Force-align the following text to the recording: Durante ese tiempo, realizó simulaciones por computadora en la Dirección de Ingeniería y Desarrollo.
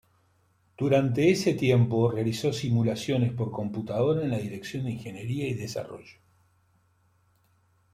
Durante 0.79 1.29
ese 1.29 1.53
tiempo, 1.53 2.09
realizó 2.09 2.51
simulaciones 2.53 3.33
por 3.33 3.51
computadora 3.51 4.23
en 4.23 4.31
la 4.31 4.39
Dirección 4.39 4.85
de 4.85 4.93
Ingeniería 4.93 5.47
y 5.47 5.53
Desarrollo. 5.53 6.17